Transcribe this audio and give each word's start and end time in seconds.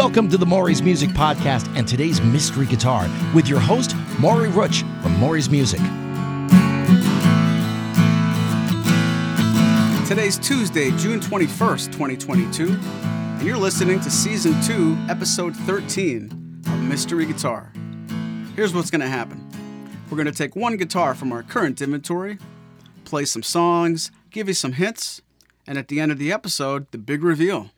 Welcome 0.00 0.30
to 0.30 0.38
the 0.38 0.46
Maury's 0.46 0.80
Music 0.80 1.10
Podcast 1.10 1.70
and 1.76 1.86
today's 1.86 2.22
Mystery 2.22 2.64
Guitar 2.64 3.06
with 3.34 3.46
your 3.46 3.60
host, 3.60 3.94
Maury 4.18 4.48
Rutch 4.48 4.80
from 5.02 5.20
Maury's 5.20 5.50
Music. 5.50 5.78
Today's 10.08 10.38
Tuesday, 10.38 10.90
June 10.92 11.20
21st, 11.20 11.92
2022, 11.92 12.78
and 12.80 13.42
you're 13.42 13.58
listening 13.58 14.00
to 14.00 14.10
Season 14.10 14.58
2, 14.62 14.96
Episode 15.10 15.54
13 15.54 16.62
of 16.64 16.80
Mystery 16.80 17.26
Guitar. 17.26 17.70
Here's 18.56 18.72
what's 18.72 18.90
going 18.90 19.02
to 19.02 19.06
happen 19.06 19.46
we're 20.08 20.16
going 20.16 20.24
to 20.24 20.32
take 20.32 20.56
one 20.56 20.78
guitar 20.78 21.14
from 21.14 21.30
our 21.30 21.42
current 21.42 21.82
inventory, 21.82 22.38
play 23.04 23.26
some 23.26 23.42
songs, 23.42 24.10
give 24.30 24.48
you 24.48 24.54
some 24.54 24.72
hints, 24.72 25.20
and 25.66 25.76
at 25.76 25.88
the 25.88 26.00
end 26.00 26.10
of 26.10 26.16
the 26.16 26.32
episode, 26.32 26.90
the 26.90 26.96
big 26.96 27.22
reveal. 27.22 27.68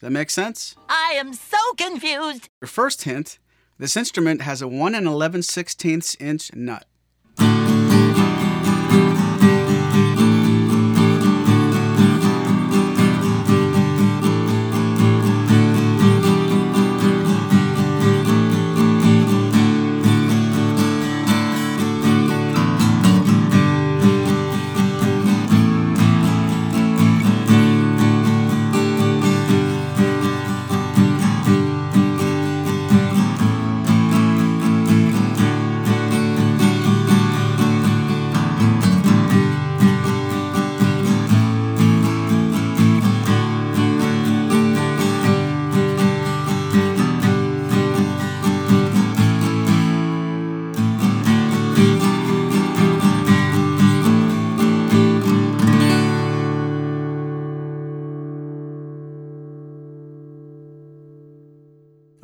That 0.00 0.10
makes 0.10 0.34
sense? 0.34 0.76
I 0.88 1.14
am 1.16 1.34
so 1.34 1.58
confused. 1.76 2.48
Your 2.60 2.68
first 2.68 3.02
hint 3.02 3.38
this 3.80 3.96
instrument 3.96 4.42
has 4.42 4.60
a 4.60 4.66
1 4.66 4.96
and 4.96 5.06
11 5.06 5.42
16ths 5.42 6.20
inch 6.20 6.52
nut. 6.52 6.84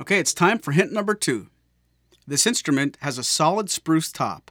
Okay, 0.05 0.19
it's 0.19 0.35
time 0.35 0.59
for 0.59 0.73
hint 0.73 0.93
number 0.93 1.15
two. 1.15 1.49
This 2.27 2.47
instrument 2.47 2.99
has 3.01 3.17
a 3.17 3.25
solid 3.25 3.71
spruce 3.71 4.13
top. 4.13 4.51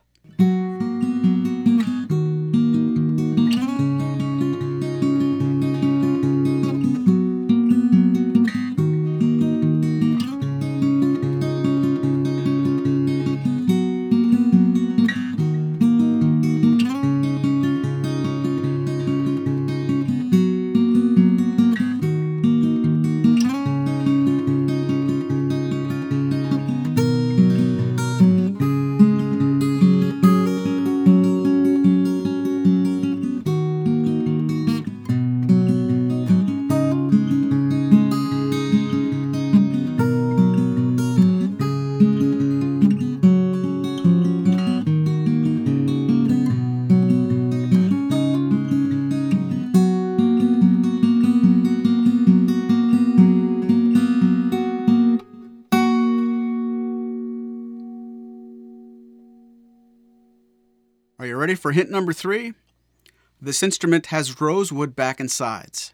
Ready 61.43 61.55
for 61.55 61.73
hint 61.73 61.91
number 61.91 62.13
three? 62.13 62.53
This 63.41 63.61
instrument 63.61 64.05
has 64.05 64.39
rosewood 64.39 64.95
back 64.95 65.19
and 65.19 65.29
sides. 65.29 65.93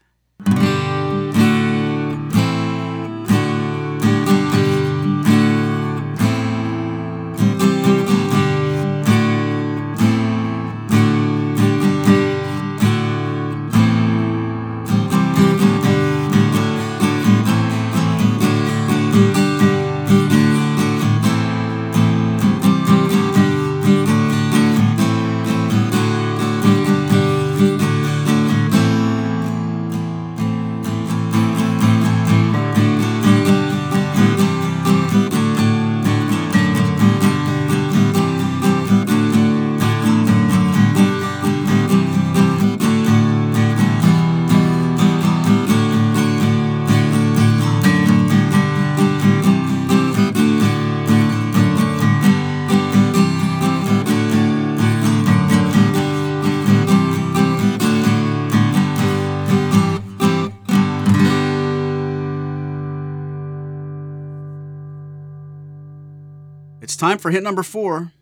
Time 67.00 67.16
for 67.16 67.30
hit 67.30 67.42
number 67.42 67.62
four. 67.62 68.12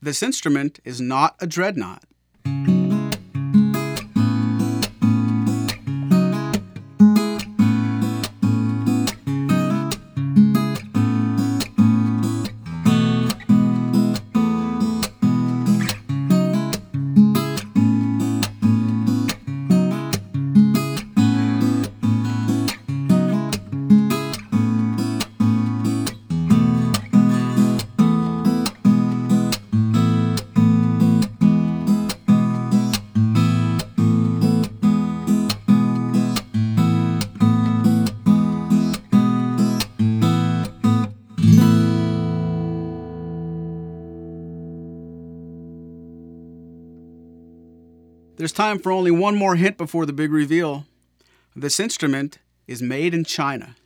This 0.00 0.22
instrument 0.22 0.80
is 0.84 1.02
not 1.02 1.36
a 1.38 1.46
dreadnought. 1.46 2.04
There's 48.42 48.50
time 48.50 48.80
for 48.80 48.90
only 48.90 49.12
one 49.12 49.36
more 49.36 49.54
hint 49.54 49.78
before 49.78 50.04
the 50.04 50.12
big 50.12 50.32
reveal. 50.32 50.84
This 51.54 51.78
instrument 51.78 52.38
is 52.66 52.82
made 52.82 53.14
in 53.14 53.24
China. 53.24 53.76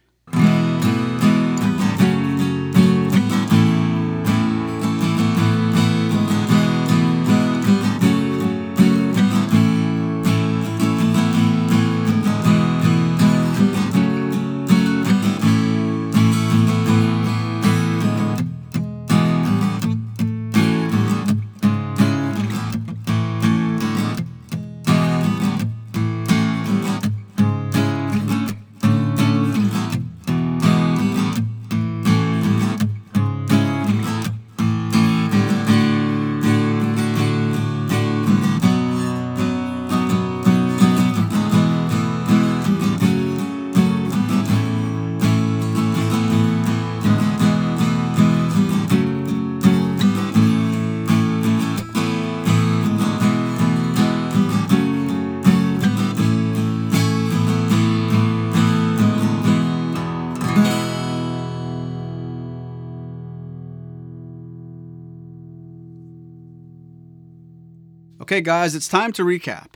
Okay, 68.19 68.41
guys, 68.41 68.75
it's 68.75 68.89
time 68.89 69.13
to 69.13 69.25
recap. 69.25 69.75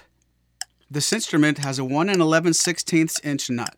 This 0.90 1.12
instrument 1.12 1.58
has 1.58 1.78
a 1.78 1.84
1 1.84 2.08
and 2.08 2.22
11 2.22 2.52
16ths 2.52 3.22
inch 3.22 3.50
nut. 3.50 3.76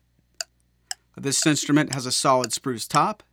This 1.17 1.45
instrument 1.45 1.93
has 1.93 2.05
a 2.05 2.13
solid 2.13 2.53
spruce 2.53 2.87
top. 2.87 3.23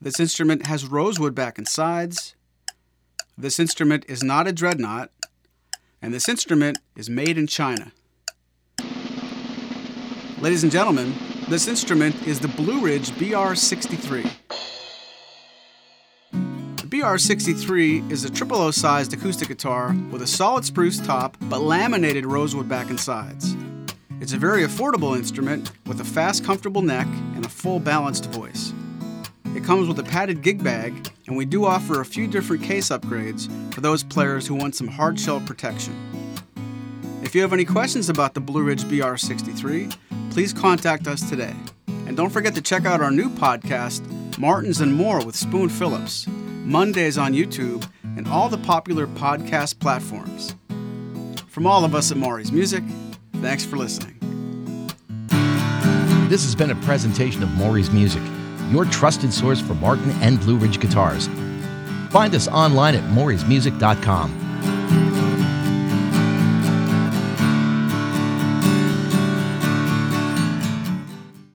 This 0.00 0.20
instrument 0.20 0.66
has 0.66 0.86
rosewood 0.86 1.34
back 1.34 1.58
and 1.58 1.66
sides. 1.66 2.36
This 3.36 3.58
instrument 3.58 4.04
is 4.06 4.22
not 4.22 4.46
a 4.46 4.52
dreadnought. 4.52 5.10
And 6.00 6.14
this 6.14 6.28
instrument 6.28 6.78
is 6.94 7.10
made 7.10 7.36
in 7.36 7.48
China. 7.48 7.90
Ladies 10.38 10.62
and 10.62 10.70
gentlemen, 10.70 11.12
this 11.48 11.66
instrument 11.66 12.28
is 12.28 12.38
the 12.38 12.48
Blueridge 12.48 13.10
BR63. 13.18 14.30
The 17.00 17.06
BR63 17.06 18.10
is 18.10 18.26
a 18.26 18.30
triple 18.30 18.58
O 18.58 18.70
sized 18.70 19.14
acoustic 19.14 19.48
guitar 19.48 19.96
with 20.10 20.20
a 20.20 20.26
solid 20.26 20.66
spruce 20.66 21.00
top 21.00 21.34
but 21.48 21.62
laminated 21.62 22.26
rosewood 22.26 22.68
back 22.68 22.90
and 22.90 23.00
sides. 23.00 23.56
It's 24.20 24.34
a 24.34 24.36
very 24.36 24.64
affordable 24.64 25.16
instrument 25.16 25.72
with 25.86 26.02
a 26.02 26.04
fast, 26.04 26.44
comfortable 26.44 26.82
neck 26.82 27.06
and 27.34 27.46
a 27.46 27.48
full 27.48 27.80
balanced 27.80 28.26
voice. 28.26 28.74
It 29.56 29.64
comes 29.64 29.88
with 29.88 29.98
a 29.98 30.02
padded 30.02 30.42
gig 30.42 30.62
bag, 30.62 31.10
and 31.26 31.38
we 31.38 31.46
do 31.46 31.64
offer 31.64 32.02
a 32.02 32.04
few 32.04 32.26
different 32.26 32.62
case 32.64 32.90
upgrades 32.90 33.48
for 33.72 33.80
those 33.80 34.02
players 34.02 34.46
who 34.46 34.54
want 34.54 34.74
some 34.74 34.88
hard 34.88 35.18
shell 35.18 35.40
protection. 35.40 35.94
If 37.22 37.34
you 37.34 37.40
have 37.40 37.54
any 37.54 37.64
questions 37.64 38.10
about 38.10 38.34
the 38.34 38.42
Blueridge 38.42 38.84
BR63, 38.84 39.96
please 40.32 40.52
contact 40.52 41.06
us 41.06 41.26
today. 41.30 41.54
And 42.06 42.14
don't 42.14 42.28
forget 42.28 42.54
to 42.56 42.60
check 42.60 42.84
out 42.84 43.00
our 43.00 43.10
new 43.10 43.30
podcast, 43.30 44.06
Martins 44.38 44.82
and 44.82 44.92
More 44.92 45.24
with 45.24 45.34
Spoon 45.34 45.70
Phillips, 45.70 46.26
Mondays 46.60 47.18
on 47.18 47.32
YouTube 47.32 47.86
and 48.16 48.26
all 48.28 48.48
the 48.48 48.58
popular 48.58 49.06
podcast 49.06 49.78
platforms. 49.78 50.54
From 51.48 51.66
all 51.66 51.84
of 51.84 51.94
us 51.94 52.10
at 52.10 52.16
Maury's 52.16 52.52
Music, 52.52 52.82
thanks 53.36 53.64
for 53.64 53.76
listening. 53.76 54.16
This 56.28 56.44
has 56.44 56.54
been 56.54 56.70
a 56.70 56.76
presentation 56.76 57.42
of 57.42 57.50
Maury's 57.52 57.90
Music, 57.90 58.22
your 58.70 58.84
trusted 58.84 59.32
source 59.32 59.60
for 59.60 59.74
Martin 59.74 60.10
and 60.22 60.38
Blueridge 60.38 60.80
guitars. 60.80 61.28
Find 62.10 62.34
us 62.34 62.46
online 62.48 62.94
at 62.94 63.02
maurysmusic.com. 63.10 64.49